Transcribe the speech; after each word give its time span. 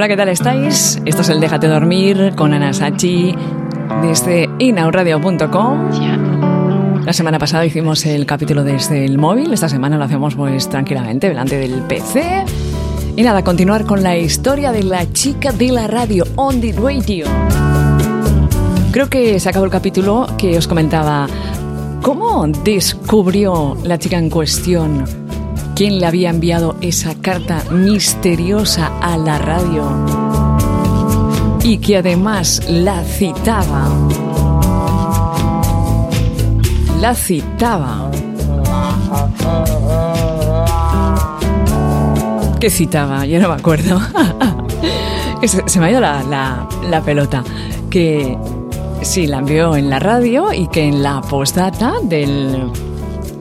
Hola, 0.00 0.08
¿qué 0.08 0.16
tal 0.16 0.30
estáis? 0.30 0.98
Esto 1.04 1.20
es 1.20 1.28
el 1.28 1.40
Déjate 1.40 1.66
Dormir 1.66 2.32
con 2.34 2.54
Ana 2.54 2.72
Sachi 2.72 3.34
desde 4.00 4.48
inauradio.com. 4.58 5.90
La 7.04 7.12
semana 7.12 7.38
pasada 7.38 7.66
hicimos 7.66 8.06
el 8.06 8.24
capítulo 8.24 8.64
desde 8.64 9.04
el 9.04 9.18
móvil, 9.18 9.52
esta 9.52 9.68
semana 9.68 9.98
lo 9.98 10.04
hacemos 10.04 10.36
pues 10.36 10.70
tranquilamente 10.70 11.28
delante 11.28 11.58
del 11.58 11.82
PC. 11.82 12.46
Y 13.14 13.22
nada, 13.22 13.44
continuar 13.44 13.84
con 13.84 14.02
la 14.02 14.16
historia 14.16 14.72
de 14.72 14.84
la 14.84 15.04
chica 15.12 15.52
de 15.52 15.70
la 15.70 15.86
radio, 15.86 16.24
On 16.36 16.62
The 16.62 16.72
Radio. 16.72 17.26
Creo 18.92 19.10
que 19.10 19.38
se 19.38 19.50
acabó 19.50 19.66
el 19.66 19.70
capítulo 19.70 20.28
que 20.38 20.56
os 20.56 20.66
comentaba 20.66 21.26
cómo 22.00 22.46
descubrió 22.48 23.76
la 23.84 23.98
chica 23.98 24.16
en 24.16 24.30
cuestión 24.30 25.19
quién 25.80 25.98
le 25.98 26.04
había 26.04 26.28
enviado 26.28 26.76
esa 26.82 27.14
carta 27.14 27.64
misteriosa 27.70 28.92
a 29.00 29.16
la 29.16 29.38
radio 29.38 29.82
y 31.62 31.78
que 31.78 31.96
además 31.96 32.60
la 32.68 33.02
citaba. 33.02 33.88
La 37.00 37.14
citaba. 37.14 38.10
¿Qué 42.60 42.68
citaba? 42.68 43.24
Yo 43.24 43.40
no 43.40 43.48
me 43.48 43.54
acuerdo. 43.54 43.98
se, 45.46 45.80
me 45.80 45.86
ha 45.86 45.90
ido 45.92 46.00
la, 46.02 47.02
pelota. 47.02 47.42
Que 47.88 48.36
sí, 49.00 49.26
la 49.26 49.38
envió 49.38 49.74
en 49.76 49.88
la 49.88 49.98
radio 49.98 50.52
y 50.52 50.68
que 50.68 50.84
en 50.84 51.02
la 51.02 51.22
postdata 51.22 51.94
del, 52.02 52.70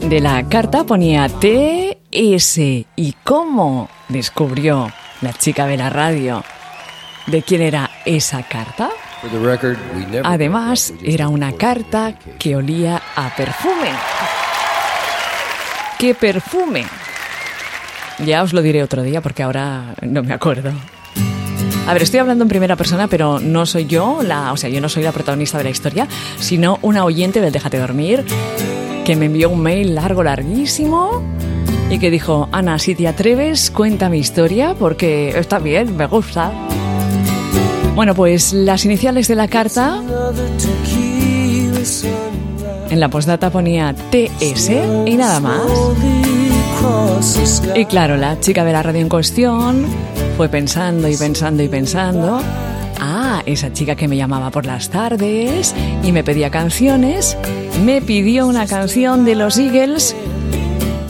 de 0.00 0.20
la 0.22 0.48
carta 0.48 0.84
ponía 0.84 1.28
T 1.28 1.98
ese 2.12 2.86
y 2.94 3.14
cómo 3.24 3.88
descubrió 4.08 4.92
la 5.20 5.32
chica 5.32 5.66
de 5.66 5.76
la 5.76 5.90
radio 5.90 6.44
de 7.26 7.42
quién 7.42 7.62
era 7.62 7.90
esa 8.04 8.42
carta. 8.42 8.90
Además, 10.24 10.92
era 11.02 11.28
una 11.28 11.52
carta 11.52 12.14
que 12.38 12.56
olía 12.56 13.00
a 13.16 13.34
perfume. 13.34 13.90
¿Qué 15.98 16.14
perfume? 16.14 16.84
Ya 18.24 18.42
os 18.42 18.52
lo 18.52 18.62
diré 18.62 18.82
otro 18.82 19.02
día 19.02 19.20
porque 19.20 19.42
ahora 19.42 19.94
no 20.02 20.22
me 20.22 20.34
acuerdo. 20.34 20.72
A 21.86 21.92
ver, 21.92 22.02
estoy 22.02 22.20
hablando 22.20 22.44
en 22.44 22.48
primera 22.48 22.76
persona, 22.76 23.08
pero 23.08 23.40
no 23.40 23.66
soy 23.66 23.86
yo, 23.86 24.22
la, 24.22 24.52
o 24.52 24.56
sea, 24.56 24.70
yo 24.70 24.80
no 24.80 24.88
soy 24.88 25.02
la 25.02 25.12
protagonista 25.12 25.58
de 25.58 25.64
la 25.64 25.70
historia, 25.70 26.06
sino 26.38 26.78
una 26.82 27.04
oyente 27.04 27.40
del 27.40 27.52
Déjate 27.52 27.78
dormir 27.78 28.24
que 29.04 29.16
me 29.16 29.26
envió 29.26 29.50
un 29.50 29.60
mail 29.60 29.94
largo, 29.94 30.22
larguísimo 30.22 31.22
y 31.90 31.98
que 31.98 32.10
dijo, 32.10 32.48
Ana, 32.52 32.78
si 32.78 32.94
te 32.94 33.08
atreves, 33.08 33.70
cuenta 33.70 34.08
mi 34.08 34.18
historia 34.18 34.74
porque 34.78 35.38
está 35.38 35.58
bien, 35.58 35.96
me 35.96 36.06
gusta. 36.06 36.52
Bueno, 37.94 38.14
pues 38.14 38.52
las 38.52 38.84
iniciales 38.84 39.28
de 39.28 39.34
la 39.34 39.48
carta 39.48 40.02
en 42.90 43.00
la 43.00 43.08
postdata 43.08 43.50
ponía 43.50 43.94
TS 44.10 44.70
y 45.06 45.16
nada 45.16 45.40
más. 45.40 45.62
Y 47.74 47.84
claro, 47.86 48.16
la 48.16 48.38
chica 48.40 48.64
de 48.64 48.72
la 48.72 48.82
radio 48.82 49.00
en 49.00 49.08
cuestión 49.08 49.86
fue 50.36 50.48
pensando 50.48 51.08
y 51.08 51.16
pensando 51.16 51.62
y 51.62 51.68
pensando. 51.68 52.40
Ah, 53.00 53.42
esa 53.46 53.72
chica 53.72 53.96
que 53.96 54.08
me 54.08 54.16
llamaba 54.16 54.50
por 54.50 54.66
las 54.66 54.90
tardes 54.90 55.74
y 56.02 56.12
me 56.12 56.22
pedía 56.22 56.50
canciones, 56.50 57.36
me 57.84 58.02
pidió 58.02 58.46
una 58.46 58.66
canción 58.66 59.24
de 59.24 59.34
los 59.36 59.58
Eagles 59.58 60.14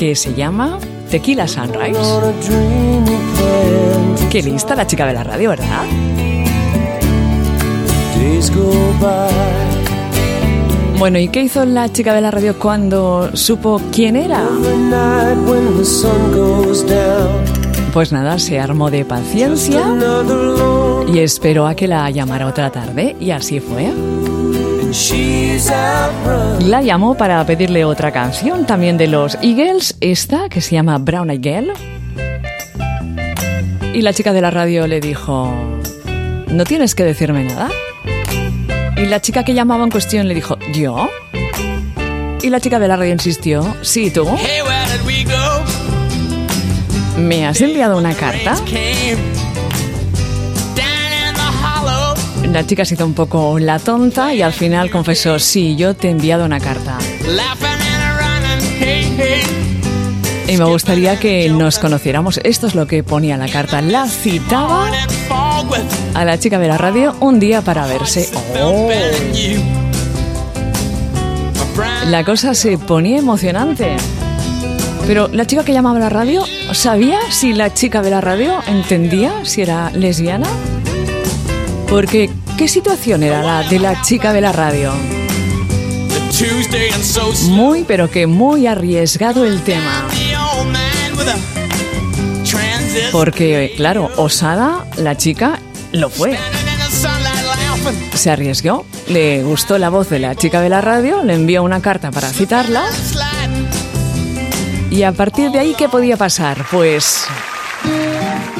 que 0.00 0.16
se 0.16 0.32
llama 0.32 0.78
Tequila 1.10 1.46
Sunrise. 1.46 2.00
Qué 4.30 4.42
lista 4.42 4.74
la 4.74 4.86
chica 4.86 5.04
de 5.04 5.12
la 5.12 5.22
radio, 5.22 5.50
¿verdad? 5.50 5.84
Bueno, 10.98 11.18
¿y 11.18 11.28
qué 11.28 11.42
hizo 11.42 11.66
la 11.66 11.92
chica 11.92 12.14
de 12.14 12.22
la 12.22 12.30
radio 12.30 12.58
cuando 12.58 13.28
supo 13.36 13.78
quién 13.92 14.16
era? 14.16 14.42
Pues 17.92 18.10
nada, 18.10 18.38
se 18.38 18.58
armó 18.58 18.90
de 18.90 19.04
paciencia 19.04 19.82
y 21.12 21.18
esperó 21.18 21.66
a 21.66 21.74
que 21.74 21.86
la 21.86 22.08
llamara 22.08 22.46
otra 22.46 22.70
tarde 22.70 23.16
y 23.20 23.32
así 23.32 23.60
fue. 23.60 23.92
La 26.66 26.82
llamó 26.82 27.14
para 27.14 27.46
pedirle 27.46 27.84
otra 27.84 28.10
canción, 28.10 28.66
también 28.66 28.98
de 28.98 29.06
los 29.06 29.38
Eagles, 29.40 29.96
esta 30.00 30.48
que 30.48 30.60
se 30.60 30.74
llama 30.74 30.98
Brown 30.98 31.30
Eyed 31.30 31.42
Girl. 31.42 31.72
Y 33.94 34.02
la 34.02 34.12
chica 34.12 34.32
de 34.32 34.40
la 34.40 34.50
radio 34.50 34.88
le 34.88 35.00
dijo, 35.00 35.54
no 36.48 36.64
tienes 36.64 36.96
que 36.96 37.04
decirme 37.04 37.44
nada. 37.44 37.70
Y 38.96 39.06
la 39.06 39.20
chica 39.20 39.44
que 39.44 39.54
llamaba 39.54 39.84
en 39.84 39.90
cuestión 39.90 40.26
le 40.26 40.34
dijo, 40.34 40.58
¿yo? 40.74 41.08
Y 42.42 42.50
la 42.50 42.58
chica 42.58 42.80
de 42.80 42.88
la 42.88 42.96
radio 42.96 43.12
insistió, 43.12 43.76
sí, 43.82 44.10
tú. 44.10 44.28
¿Me 47.16 47.46
has 47.46 47.60
enviado 47.60 47.96
una 47.96 48.14
carta? 48.14 48.56
La 52.52 52.66
chica 52.66 52.84
se 52.84 52.94
hizo 52.94 53.06
un 53.06 53.14
poco 53.14 53.60
la 53.60 53.78
tonta 53.78 54.34
y 54.34 54.42
al 54.42 54.52
final 54.52 54.90
confesó, 54.90 55.38
sí, 55.38 55.76
yo 55.76 55.94
te 55.94 56.08
he 56.08 56.10
enviado 56.10 56.44
una 56.44 56.58
carta. 56.58 56.98
Y 60.48 60.56
me 60.56 60.64
gustaría 60.64 61.20
que 61.20 61.48
nos 61.48 61.78
conociéramos. 61.78 62.40
Esto 62.42 62.66
es 62.66 62.74
lo 62.74 62.88
que 62.88 63.04
ponía 63.04 63.36
la 63.36 63.48
carta. 63.48 63.80
La 63.80 64.08
citaba 64.08 64.90
a 66.14 66.24
la 66.24 66.38
chica 66.40 66.58
de 66.58 66.66
la 66.66 66.76
radio 66.76 67.14
un 67.20 67.38
día 67.38 67.62
para 67.62 67.86
verse. 67.86 68.28
Oh. 68.60 68.88
La 72.06 72.24
cosa 72.24 72.54
se 72.54 72.78
ponía 72.78 73.18
emocionante. 73.18 73.96
Pero 75.06 75.28
la 75.28 75.46
chica 75.46 75.64
que 75.64 75.72
llamaba 75.72 75.98
a 75.98 76.00
la 76.00 76.08
radio, 76.08 76.44
¿sabía 76.72 77.20
si 77.30 77.52
la 77.52 77.72
chica 77.72 78.02
de 78.02 78.10
la 78.10 78.20
radio 78.20 78.58
entendía 78.66 79.44
si 79.44 79.62
era 79.62 79.90
lesbiana? 79.90 80.48
Porque, 81.90 82.30
¿qué 82.56 82.68
situación 82.68 83.24
era 83.24 83.42
la 83.42 83.68
de 83.68 83.80
la 83.80 84.00
chica 84.00 84.32
de 84.32 84.40
la 84.40 84.52
radio? 84.52 84.92
Muy, 87.48 87.82
pero 87.82 88.08
que 88.08 88.28
muy 88.28 88.68
arriesgado 88.68 89.44
el 89.44 89.60
tema. 89.62 90.06
Porque, 93.10 93.74
claro, 93.76 94.08
osada, 94.16 94.86
la 94.98 95.16
chica 95.16 95.58
lo 95.90 96.10
fue. 96.10 96.38
Se 98.14 98.30
arriesgó, 98.30 98.86
le 99.08 99.42
gustó 99.42 99.76
la 99.76 99.88
voz 99.90 100.08
de 100.10 100.20
la 100.20 100.36
chica 100.36 100.60
de 100.60 100.68
la 100.68 100.80
radio, 100.80 101.24
le 101.24 101.34
envió 101.34 101.64
una 101.64 101.82
carta 101.82 102.12
para 102.12 102.30
citarla. 102.30 102.84
Y 104.90 105.02
a 105.02 105.10
partir 105.10 105.50
de 105.50 105.58
ahí, 105.58 105.74
¿qué 105.76 105.88
podía 105.88 106.16
pasar? 106.16 106.64
Pues 106.70 107.24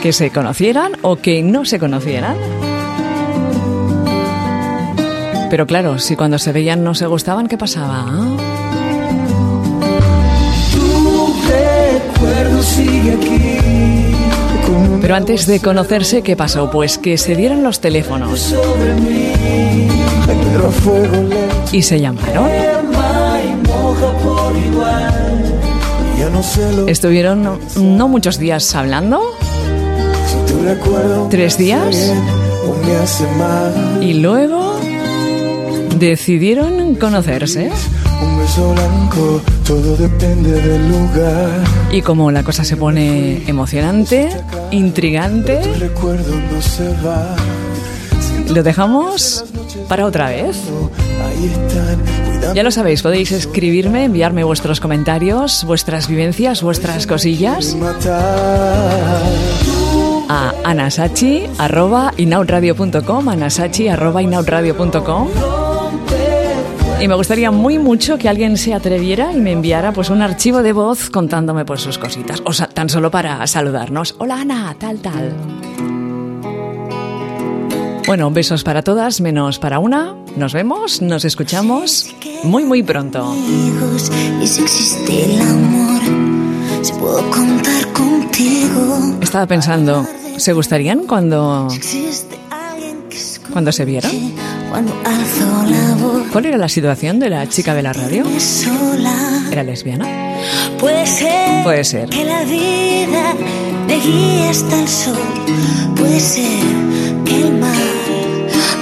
que 0.00 0.12
se 0.12 0.30
conocieran 0.30 0.92
o 1.02 1.16
que 1.16 1.42
no 1.42 1.64
se 1.64 1.80
conocieran. 1.80 2.36
Pero 5.48 5.66
claro, 5.66 5.98
si 5.98 6.16
cuando 6.16 6.38
se 6.38 6.52
veían 6.52 6.82
no 6.82 6.94
se 6.94 7.06
gustaban, 7.06 7.46
¿qué 7.46 7.56
pasaba? 7.56 8.06
Pero 15.00 15.14
antes 15.14 15.46
de 15.46 15.60
conocerse, 15.60 16.22
¿qué 16.22 16.34
pasó? 16.34 16.68
Pues 16.70 16.98
que 16.98 17.16
se 17.16 17.36
dieron 17.36 17.62
los 17.62 17.80
teléfonos. 17.80 18.54
Y 21.70 21.82
se 21.82 22.00
llamaron. 22.00 22.50
Estuvieron 26.88 27.60
no 27.76 28.08
muchos 28.08 28.38
días 28.38 28.74
hablando. 28.74 29.20
Tres 31.30 31.56
días. 31.56 32.12
Y 34.00 34.14
luego 34.14 34.65
decidieron 35.98 36.94
conocerse. 36.96 37.70
todo 39.64 39.96
depende 39.96 40.60
del 40.60 40.88
lugar. 40.88 41.50
Y 41.92 42.02
como 42.02 42.30
la 42.30 42.42
cosa 42.42 42.64
se 42.64 42.76
pone 42.76 43.48
emocionante, 43.48 44.28
intrigante, 44.70 45.60
lo 48.48 48.62
dejamos 48.62 49.44
para 49.88 50.04
otra 50.06 50.28
vez. 50.28 50.56
Ya 52.54 52.62
lo 52.62 52.70
sabéis, 52.70 53.02
podéis 53.02 53.32
escribirme, 53.32 54.04
enviarme 54.04 54.44
vuestros 54.44 54.78
comentarios, 54.80 55.64
vuestras 55.64 56.06
vivencias, 56.08 56.62
vuestras 56.62 57.06
cosillas 57.06 57.76
a 60.28 60.52
anasachi.inautradio.com 60.64 63.28
anasachi.inautradio.com 63.28 65.28
y 67.00 67.08
me 67.08 67.14
gustaría 67.14 67.50
muy 67.50 67.78
mucho 67.78 68.18
que 68.18 68.28
alguien 68.28 68.56
se 68.56 68.72
atreviera 68.72 69.32
y 69.32 69.36
me 69.36 69.52
enviara 69.52 69.92
pues 69.92 70.10
un 70.10 70.22
archivo 70.22 70.62
de 70.62 70.72
voz 70.72 71.10
contándome 71.10 71.64
pues 71.64 71.82
sus 71.82 71.98
cositas. 71.98 72.42
O 72.44 72.52
sea, 72.52 72.68
tan 72.68 72.88
solo 72.88 73.10
para 73.10 73.46
saludarnos. 73.46 74.14
Hola 74.18 74.40
Ana, 74.40 74.74
tal, 74.78 74.98
tal. 75.00 75.34
Bueno, 78.06 78.30
besos 78.30 78.62
para 78.62 78.82
todas, 78.82 79.20
menos 79.20 79.58
para 79.58 79.78
una. 79.78 80.14
Nos 80.36 80.52
vemos, 80.52 81.02
nos 81.02 81.24
escuchamos 81.24 82.14
muy, 82.44 82.64
muy 82.64 82.82
pronto. 82.82 83.34
Y 84.40 84.46
si 84.46 84.62
existe 84.62 85.24
el 85.24 85.40
amor, 85.40 86.00
si 86.82 86.92
puedo 86.94 87.30
contar 87.30 87.92
contigo. 87.92 89.16
Estaba 89.20 89.46
pensando, 89.46 90.06
¿se 90.36 90.52
gustarían 90.52 91.06
cuando, 91.06 91.68
cuando 93.52 93.72
se 93.72 93.84
vieron? 93.84 94.12
Cuando 94.76 94.92
alzo 95.06 95.64
la 95.70 95.94
voz 95.94 96.26
¿Cuál 96.30 96.44
era 96.44 96.58
la 96.58 96.68
situación 96.68 97.18
de 97.18 97.30
la 97.30 97.48
chica 97.48 97.74
de 97.74 97.82
la 97.82 97.94
radio? 97.94 98.26
sola. 98.38 99.48
¿Era 99.50 99.62
lesbiana? 99.62 100.04
Puede 100.78 101.06
ser. 101.06 101.64
Puede 101.64 101.82
ser. 101.82 102.10
Que 102.10 102.26
la 102.26 102.44
vida 102.44 103.34
me 103.88 103.96
guíe 103.98 104.50
hasta 104.50 104.78
el 104.78 104.86
sol. 104.86 105.16
Puede 105.96 106.20
ser 106.20 106.60
que 107.24 107.40
el 107.40 107.54
mar 107.54 107.72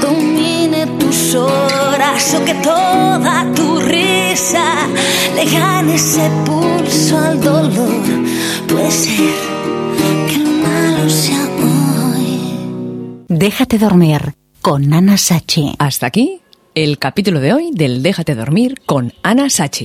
domine 0.00 0.86
tus 0.98 1.34
horas 1.34 2.36
o 2.40 2.42
que 2.42 2.54
toda 2.54 3.52
tu 3.54 3.78
risa 3.80 4.64
le 5.36 5.44
gane 5.44 5.96
ese 5.96 6.30
pulso 6.46 7.18
al 7.18 7.38
dolor. 7.38 8.02
Puede 8.66 8.90
ser 8.90 9.34
que 10.26 10.36
el 10.36 10.48
malo 10.62 11.10
sea 11.10 11.44
hoy. 11.62 12.40
Déjate 13.28 13.76
dormir 13.76 14.32
con 14.62 14.88
Nana 14.88 15.18
Sachi. 15.18 15.74
Hasta 15.78 16.06
aquí 16.06 16.40
el 16.74 16.98
capítulo 16.98 17.40
de 17.40 17.52
hoy 17.52 17.70
del 17.72 18.02
Déjate 18.02 18.36
dormir 18.36 18.80
con 18.86 19.12
Ana 19.22 19.50
Sachi. 19.50 19.80